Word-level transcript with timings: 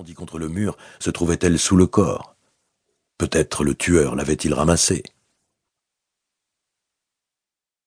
répondit 0.00 0.14
contre 0.14 0.38
le 0.38 0.48
mur, 0.48 0.78
se 0.98 1.10
trouvait-elle 1.10 1.58
sous 1.58 1.76
le 1.76 1.86
corps? 1.86 2.34
Peut-être 3.18 3.64
le 3.64 3.74
tueur 3.74 4.14
l'avait-il 4.14 4.54
ramassée. 4.54 5.02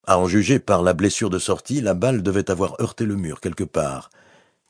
À 0.06 0.20
en 0.20 0.28
juger 0.28 0.60
par 0.60 0.84
la 0.84 0.94
blessure 0.94 1.32
de 1.32 1.40
sortie, 1.40 1.82
la 1.82 1.96
balle 1.96 2.22
devait 2.22 2.52
avoir 2.52 2.80
heurté 2.80 3.06
le 3.06 3.16
mur 3.16 3.42
quelque 3.42 3.64
part. 3.64 4.12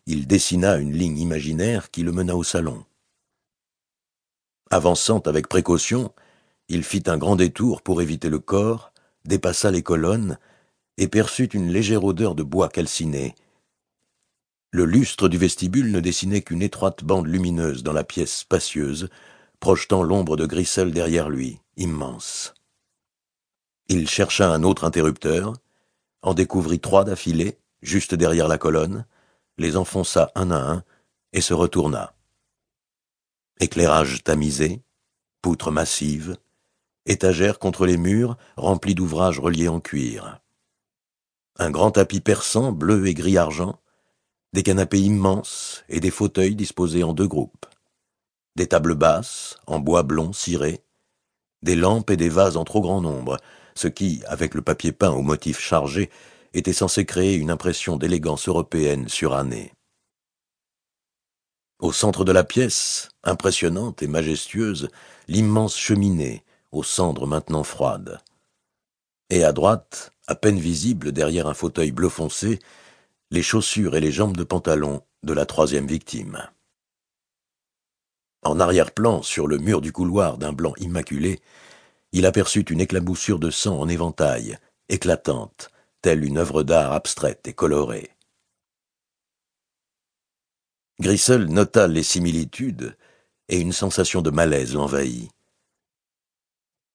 Il 0.06 0.26
dessina 0.26 0.78
une 0.78 0.94
ligne 0.94 1.18
imaginaire 1.18 1.92
qui 1.92 2.04
le 2.04 2.14
mena 2.14 2.38
au 2.38 2.44
salon. 2.44 2.86
Avançant 4.70 5.20
avec 5.20 5.50
précaution, 5.50 6.14
il 6.70 6.86
fit 6.86 7.04
un 7.08 7.18
grand 7.18 7.36
détour 7.36 7.82
pour 7.82 8.02
éviter 8.02 8.30
le 8.30 8.40
corps, 8.40 8.94
dépassa 9.26 9.70
les 9.70 9.84
colonnes 9.84 10.38
et 10.98 11.10
perçut 11.10 11.50
une 11.54 11.74
légère 11.74 12.06
odeur 12.06 12.36
de 12.36 12.44
bois 12.44 12.70
calciné. 12.70 13.36
Le 14.76 14.86
lustre 14.86 15.30
du 15.30 15.38
vestibule 15.38 15.92
ne 15.92 16.00
dessinait 16.00 16.42
qu'une 16.42 16.64
étroite 16.64 17.04
bande 17.04 17.28
lumineuse 17.28 17.84
dans 17.84 17.94
la 17.94 18.04
pièce 18.04 18.40
spacieuse, 18.40 19.08
projetant 19.60 20.02
l'ombre 20.02 20.36
de 20.36 20.48
Grissel 20.48 20.92
derrière 20.92 21.30
lui, 21.30 21.60
immense. 21.78 22.56
Il 23.88 24.10
chercha 24.10 24.52
un 24.52 24.64
autre 24.64 24.84
interrupteur, 24.84 25.54
en 26.24 26.34
découvrit 26.34 26.80
trois 26.80 27.04
d'affilée, 27.04 27.60
juste 27.84 28.16
derrière 28.16 28.48
la 28.48 28.58
colonne, 28.58 29.06
les 29.60 29.78
enfonça 29.78 30.32
un 30.34 30.50
à 30.50 30.58
un 30.58 30.84
et 31.34 31.42
se 31.42 31.54
retourna. 31.54 32.16
Éclairage 33.60 34.24
tamisé, 34.24 34.82
poutres 35.44 35.70
massives, 35.70 36.36
étagères 37.06 37.60
contre 37.60 37.86
les 37.86 37.98
murs 37.98 38.38
remplies 38.58 38.96
d'ouvrages 38.96 39.40
reliés 39.40 39.68
en 39.68 39.80
cuir. 39.80 40.40
Un 41.58 41.70
grand 41.70 41.92
tapis 41.92 42.22
persan 42.22 42.72
bleu 42.72 43.06
et 43.06 43.14
gris 43.14 43.38
argent, 43.38 43.80
des 44.54 44.64
canapés 44.64 45.02
immenses 45.02 45.84
et 45.90 46.00
des 46.00 46.12
fauteuils 46.12 46.56
disposés 46.56 47.04
en 47.04 47.14
deux 47.14 47.28
groupes, 47.28 47.66
des 48.56 48.68
tables 48.68 48.96
basses 48.96 49.58
en 49.66 49.80
bois 49.80 50.04
blond 50.04 50.32
ciré, 50.32 50.84
des 51.64 51.76
lampes 51.76 52.12
et 52.12 52.18
des 52.18 52.30
vases 52.30 52.58
en 52.58 52.64
trop 52.64 52.82
grand 52.82 53.02
nombre, 53.02 53.38
ce 53.76 53.88
qui, 53.88 54.22
avec 54.28 54.54
le 54.54 54.62
papier 54.62 54.92
peint 54.92 55.12
aux 55.12 55.24
motifs 55.24 55.60
chargés, 55.60 56.12
était 56.54 56.74
censé 56.74 57.06
créer 57.06 57.34
une 57.34 57.50
impression 57.50 57.98
d'élégance 57.98 58.48
européenne 58.48 59.10
surannée. 59.10 59.74
Au 61.80 61.92
centre 61.92 62.24
de 62.24 62.32
la 62.32 62.44
pièce, 62.44 63.10
impressionnante 63.24 64.04
et 64.04 64.08
majestueuse, 64.08 64.90
l'immense 65.28 65.76
cheminée, 65.76 66.44
aux 66.72 66.84
cendres 66.84 67.26
maintenant 67.28 67.64
froides. 67.64 68.20
Et 69.32 69.44
à 69.44 69.52
droite, 69.52 70.12
à 70.28 70.36
peine 70.36 70.60
visible 70.60 71.12
derrière 71.12 71.48
un 71.48 71.54
fauteuil 71.56 71.92
bleu 71.92 72.10
foncé, 72.10 72.60
les 73.34 73.42
chaussures 73.42 73.96
et 73.96 74.00
les 74.00 74.12
jambes 74.12 74.38
de 74.38 74.44
pantalon 74.44 75.02
de 75.24 75.34
la 75.34 75.48
troisième 75.48 75.88
victime. 75.88 76.48
En 78.44 78.60
arrière-plan, 78.60 79.24
sur 79.24 79.48
le 79.48 79.58
mur 79.58 79.82
du 79.82 79.92
couloir 79.92 80.38
d'un 80.38 80.54
blanc 80.54 80.76
immaculé, 80.78 81.42
il 82.12 82.28
aperçut 82.28 82.62
une 82.62 82.80
éclaboussure 82.80 83.40
de 83.40 83.50
sang 83.50 83.80
en 83.80 83.90
éventail, 83.90 84.60
éclatante, 84.88 85.72
telle 86.04 86.24
une 86.24 86.38
œuvre 86.38 86.62
d'art 86.62 86.92
abstraite 86.92 87.48
et 87.48 87.54
colorée. 87.54 88.12
Grissel 91.00 91.46
nota 91.46 91.88
les 91.88 92.04
similitudes, 92.04 92.96
et 93.50 93.60
une 93.60 93.74
sensation 93.74 94.22
de 94.22 94.30
malaise 94.30 94.76
l'envahit. 94.76 95.32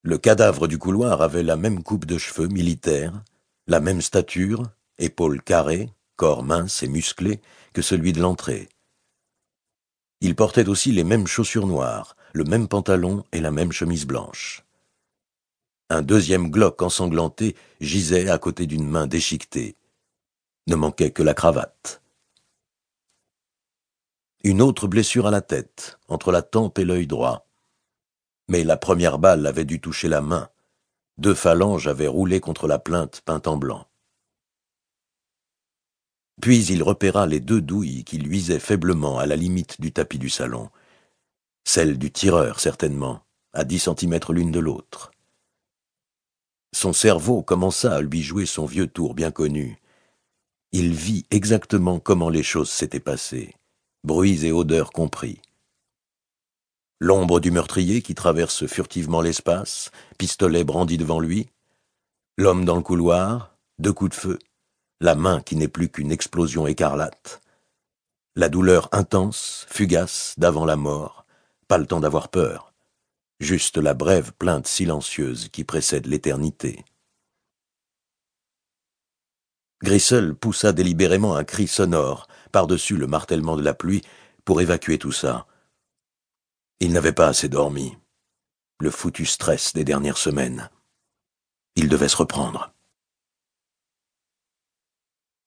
Le 0.05 0.19
cadavre 0.19 0.69
du 0.69 0.79
couloir 0.79 1.21
avait 1.21 1.43
la 1.43 1.57
même 1.57 1.83
coupe 1.83 2.07
de 2.07 2.17
cheveux 2.17 2.47
militaire, 2.47 3.25
la 3.67 3.81
même 3.81 4.03
stature, 4.03 4.71
épaules 4.99 5.43
carrées, 5.43 5.91
corps 6.19 6.43
mince 6.43 6.83
et 6.83 6.89
musclé 6.89 7.41
que 7.73 7.81
celui 7.81 8.13
de 8.13 8.21
l'entrée. 8.21 8.69
Il 10.21 10.35
portait 10.35 10.69
aussi 10.69 10.91
les 10.93 11.05
mêmes 11.05 11.29
chaussures 11.29 11.69
noires, 11.69 12.17
le 12.35 12.45
même 12.45 12.67
pantalon 12.69 13.25
et 13.33 13.41
la 13.41 13.53
même 13.53 13.73
chemise 13.73 14.05
blanche. 14.05 14.65
Un 15.91 16.03
deuxième 16.03 16.51
Glock 16.51 16.83
ensanglanté 16.83 17.57
gisait 17.81 18.29
à 18.29 18.39
côté 18.39 18.67
d'une 18.67 18.87
main 18.87 19.07
déchiquetée. 19.07 19.77
Ne 20.67 20.75
manquait 20.75 21.13
que 21.13 21.23
la 21.23 21.35
cravate. 21.35 22.03
Une 24.43 24.61
autre 24.61 24.89
blessure 24.89 25.27
à 25.27 25.31
la 25.31 25.41
tête, 25.41 25.99
entre 26.09 26.33
la 26.33 26.43
tempe 26.43 26.79
et 26.79 26.85
l'œil 26.85 27.07
droit. 27.07 27.47
Mais 28.49 28.65
la 28.65 28.77
première 28.77 29.19
balle 29.19 29.47
avait 29.47 29.65
dû 29.65 29.81
toucher 29.81 30.09
la 30.09 30.21
main. 30.21 30.51
Deux 31.17 31.35
phalanges 31.35 31.87
avaient 31.87 32.09
roulé 32.09 32.41
contre 32.41 32.67
la 32.67 32.79
plainte 32.79 33.23
peinte 33.25 33.47
en 33.47 33.57
blanc. 33.57 33.87
Puis 36.41 36.67
il 36.67 36.83
repéra 36.83 37.27
les 37.27 37.41
deux 37.41 37.61
douilles 37.61 38.05
qui 38.05 38.19
luisaient 38.19 38.61
faiblement 38.61 39.19
à 39.19 39.27
la 39.27 39.37
limite 39.37 39.81
du 39.81 39.93
tapis 39.93 40.19
du 40.19 40.31
salon. 40.31 40.71
Celle 41.65 41.99
du 41.99 42.11
tireur, 42.11 42.61
certainement, 42.61 43.23
à 43.53 43.65
dix 43.65 43.81
centimètres 43.81 44.33
l'une 44.33 44.53
de 44.53 44.61
l'autre. 44.61 45.11
Son 46.75 46.93
cerveau 46.93 47.43
commença 47.43 47.95
à 47.95 48.01
lui 48.01 48.23
jouer 48.23 48.47
son 48.47 48.67
vieux 48.67 48.87
tour 48.87 49.15
bien 49.15 49.31
connu. 49.31 49.79
Il 50.73 50.93
vit 50.93 51.25
exactement 51.31 51.99
comment 51.99 52.29
les 52.29 52.43
choses 52.43 52.71
s'étaient 52.71 53.01
passées, 53.01 53.55
bruits 54.05 54.45
et 54.45 54.53
odeurs 54.53 54.93
compris. 54.93 55.41
L'ombre 57.01 57.41
du 57.41 57.51
meurtrier 57.51 58.03
qui 58.03 58.15
traverse 58.15 58.67
furtivement 58.67 59.23
l'espace, 59.23 59.91
pistolet 60.19 60.65
brandi 60.65 60.99
devant 60.99 61.21
lui, 61.21 61.49
l'homme 62.37 62.65
dans 62.65 62.77
le 62.77 62.83
couloir, 62.83 63.57
deux 63.79 63.93
coups 63.93 64.11
de 64.11 64.21
feu, 64.21 64.39
la 65.01 65.15
main 65.15 65.41
qui 65.41 65.57
n'est 65.57 65.69
plus 65.69 65.89
qu'une 65.89 66.13
explosion 66.13 66.67
écarlate, 66.67 67.41
la 68.37 68.49
douleur 68.49 68.89
intense, 68.93 69.67
fugace, 69.69 70.35
d'avant 70.39 70.65
la 70.65 70.77
mort, 70.77 71.27
pas 71.67 71.79
le 71.79 71.87
temps 71.87 72.01
d'avoir 72.01 72.29
peur 72.29 72.69
juste 73.41 73.79
la 73.79 73.95
brève 73.95 74.33
plainte 74.33 74.67
silencieuse 74.67 75.49
qui 75.49 75.65
précède 75.65 76.07
l'éternité. 76.07 76.85
Grissel 79.83 80.35
poussa 80.35 80.73
délibérément 80.73 81.37
un 81.37 81.45
cri 81.45 81.69
sonore 81.69 82.27
par-dessus 82.51 82.97
le 82.97 83.07
martèlement 83.07 83.57
de 83.57 83.63
la 83.63 83.75
pluie 83.75 84.03
pour 84.45 84.61
évacuer 84.61 84.99
tout 84.99 85.13
ça. 85.13 85.47
Il 86.81 86.93
n'avait 86.93 87.13
pas 87.13 87.29
assez 87.29 87.49
dormi. 87.49 87.97
Le 88.81 88.91
foutu 88.91 89.25
stress 89.25 89.73
des 89.73 89.85
dernières 89.85 90.19
semaines. 90.19 90.71
Il 91.77 91.89
devait 91.89 92.09
se 92.09 92.17
reprendre. 92.17 92.73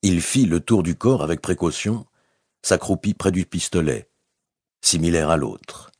Il 0.03 0.21
fit 0.21 0.47
le 0.47 0.59
tour 0.59 0.81
du 0.81 0.95
corps 0.95 1.21
avec 1.21 1.41
précaution, 1.41 2.07
s'accroupit 2.63 3.13
près 3.13 3.31
du 3.31 3.45
pistolet, 3.45 4.09
similaire 4.81 5.29
à 5.29 5.37
l'autre. 5.37 5.91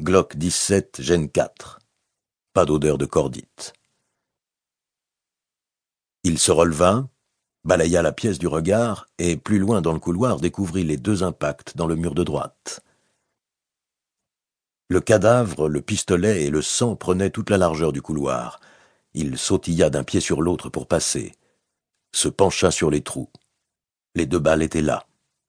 Glock 0.00 0.36
17, 0.36 1.02
gène 1.02 1.28
4. 1.28 1.80
Pas 2.54 2.64
d'odeur 2.64 2.96
de 2.96 3.04
cordite. 3.04 3.74
Il 6.24 6.38
se 6.38 6.50
releva, 6.50 7.08
balaya 7.64 8.00
la 8.00 8.12
pièce 8.12 8.38
du 8.38 8.46
regard 8.46 9.06
et, 9.18 9.36
plus 9.36 9.58
loin 9.58 9.82
dans 9.82 9.92
le 9.92 10.00
couloir, 10.00 10.40
découvrit 10.40 10.84
les 10.84 10.96
deux 10.96 11.22
impacts 11.22 11.76
dans 11.76 11.86
le 11.86 11.96
mur 11.96 12.14
de 12.14 12.24
droite. 12.24 12.80
Le 14.88 15.02
cadavre, 15.02 15.68
le 15.68 15.82
pistolet 15.82 16.44
et 16.44 16.50
le 16.50 16.62
sang 16.62 16.96
prenaient 16.96 17.28
toute 17.28 17.50
la 17.50 17.58
largeur 17.58 17.92
du 17.92 18.00
couloir. 18.00 18.60
Il 19.12 19.36
sautilla 19.36 19.90
d'un 19.90 20.04
pied 20.04 20.20
sur 20.20 20.40
l'autre 20.40 20.70
pour 20.70 20.86
passer, 20.86 21.32
se 22.12 22.28
pencha 22.28 22.70
sur 22.70 22.90
les 22.90 23.02
trous. 23.02 23.30
Les 24.14 24.26
deux 24.26 24.38
balles 24.38 24.62
étaient 24.62 24.82
là, 24.82 25.06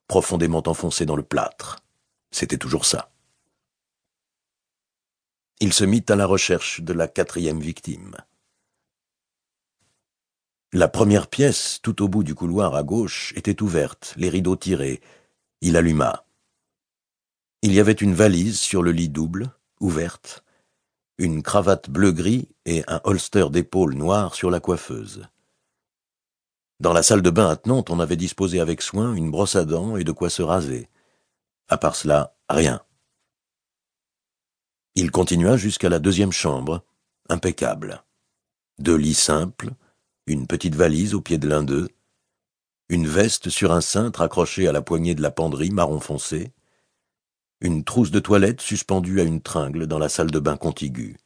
profondément 0.08 0.64
enfoncées 0.66 1.06
dans 1.06 1.16
le 1.16 1.24
plâtre. 1.24 1.78
C'était 2.32 2.58
toujours 2.58 2.86
ça 2.86 3.12
il 5.62 5.74
se 5.74 5.84
mit 5.84 6.04
à 6.10 6.16
la 6.16 6.26
recherche 6.26 6.82
de 6.82 6.92
la 6.92 7.08
quatrième 7.08 7.60
victime. 7.60 8.16
La 10.74 10.88
première 10.88 11.28
pièce, 11.28 11.80
tout 11.84 12.02
au 12.02 12.08
bout 12.08 12.24
du 12.24 12.34
couloir 12.34 12.74
à 12.76 12.82
gauche, 12.82 13.32
était 13.36 13.62
ouverte, 13.62 14.16
les 14.18 14.30
rideaux 14.30 14.56
tirés. 14.56 15.02
Il 15.62 15.78
alluma. 15.78 16.26
Il 17.62 17.74
y 17.74 17.80
avait 17.80 17.92
une 17.92 18.16
valise 18.16 18.60
sur 18.60 18.82
le 18.82 18.92
lit 18.92 19.10
double, 19.10 19.52
ouverte, 19.80 20.44
une 21.20 21.44
cravate 21.44 21.92
bleu-gris 21.92 22.50
et 22.66 22.84
un 22.88 23.00
holster 23.04 23.46
d'épaule 23.52 23.94
noir 23.94 24.34
sur 24.34 24.50
la 24.50 24.60
coiffeuse. 24.60 25.28
Dans 26.82 26.94
la 26.94 27.04
salle 27.04 27.22
de 27.22 27.30
bain 27.30 27.48
attenante, 27.48 27.92
on 27.92 28.00
avait 28.00 28.16
disposé 28.16 28.60
avec 28.60 28.82
soin 28.82 29.14
une 29.14 29.30
brosse 29.30 29.56
à 29.56 29.66
dents 29.66 29.98
et 29.98 30.04
de 30.04 30.12
quoi 30.12 30.32
se 30.32 30.42
raser. 30.42 30.90
À 31.68 31.78
part 31.78 31.96
cela, 31.96 32.36
rien. 32.50 32.82
Il 34.96 35.12
continua 35.12 35.58
jusqu'à 35.58 35.90
la 35.90 36.00
deuxième 36.00 36.32
chambre, 36.32 36.84
impeccable. 37.30 38.04
Deux 38.80 38.96
lits 38.96 39.14
simples, 39.14 39.70
une 40.26 40.48
petite 40.48 40.74
valise 40.74 41.14
au 41.14 41.22
pied 41.22 41.38
de 41.38 41.48
l'un 41.48 41.62
d'eux, 41.62 41.88
une 42.90 43.06
veste 43.06 43.52
sur 43.52 43.74
un 43.74 43.82
cintre 43.82 44.22
accrochée 44.22 44.68
à 44.68 44.72
la 44.72 44.82
poignée 44.82 45.14
de 45.14 45.22
la 45.22 45.30
penderie 45.30 45.70
marron 45.70 46.00
foncé, 46.00 46.52
une 47.60 47.84
trousse 47.84 48.10
de 48.10 48.20
toilette 48.20 48.60
suspendue 48.60 49.22
à 49.22 49.24
une 49.24 49.44
tringle 49.44 49.86
dans 49.86 50.00
la 50.00 50.10
salle 50.10 50.32
de 50.32 50.40
bain 50.40 50.58
contiguë. 50.58 51.18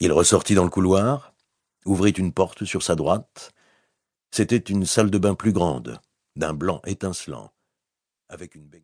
Il 0.00 0.10
ressortit 0.10 0.56
dans 0.56 0.64
le 0.64 0.70
couloir, 0.70 1.35
ouvrit 1.86 2.10
une 2.10 2.32
porte 2.32 2.64
sur 2.64 2.82
sa 2.82 2.94
droite. 2.94 3.52
C'était 4.30 4.56
une 4.56 4.84
salle 4.84 5.10
de 5.10 5.18
bain 5.18 5.34
plus 5.34 5.52
grande, 5.52 6.00
d'un 6.34 6.52
blanc 6.52 6.82
étincelant, 6.84 7.52
avec 8.28 8.54
une 8.54 8.68